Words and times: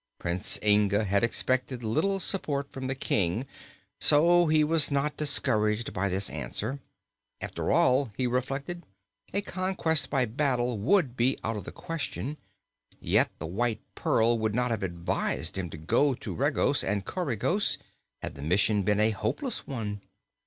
Prince 0.17 0.57
Inga 0.63 1.03
had 1.03 1.23
expected 1.23 1.83
little 1.83 2.19
support 2.19 2.71
from 2.71 2.87
the 2.87 2.95
King, 2.95 3.45
so 3.99 4.47
he 4.47 4.63
was 4.63 4.89
not 4.89 5.15
discouraged 5.15 5.93
by 5.93 6.09
this 6.09 6.27
answer. 6.31 6.79
After 7.39 7.71
all, 7.71 8.11
he 8.17 8.25
reflected, 8.25 8.83
a 9.31 9.43
conquest 9.43 10.09
by 10.09 10.25
battle 10.25 10.79
would 10.79 11.15
be 11.15 11.37
out 11.43 11.55
of 11.55 11.65
the 11.65 11.71
question, 11.71 12.37
yet 12.99 13.29
the 13.37 13.45
White 13.45 13.81
Pearl 13.93 14.39
would 14.39 14.55
not 14.55 14.71
have 14.71 14.81
advised 14.81 15.55
him 15.55 15.69
to 15.69 15.77
go 15.77 16.15
to 16.15 16.33
Regos 16.33 16.83
and 16.83 17.05
Coregos 17.05 17.77
had 18.23 18.33
the 18.33 18.41
mission 18.41 18.81
been 18.81 18.99
a 18.99 19.11
hopeless 19.11 19.67
one. 19.67 20.01